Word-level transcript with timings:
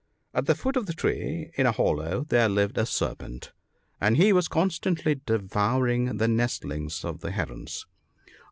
At 0.33 0.47
the 0.47 0.55
foot 0.55 0.77
of 0.77 0.87
the 0.87 0.93
tree, 0.95 1.51
in 1.53 1.67
a 1.67 1.71
hollow, 1.71 2.23
there 2.27 2.49
lived 2.49 2.75
a 2.79 2.87
serpent; 2.87 3.51
and 3.99 4.17
he 4.17 4.33
was 4.33 4.47
constantly 4.47 5.21
devouring 5.27 6.17
the 6.17 6.27
nestlings 6.27 7.05
of 7.05 7.19
the 7.19 7.29
Herons. 7.29 7.85